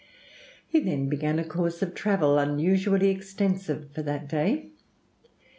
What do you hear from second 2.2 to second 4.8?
unusually extensive for that day.